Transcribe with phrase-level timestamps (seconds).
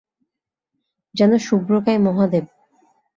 [1.15, 2.45] যেন শুভ্রকায় মহাদেব।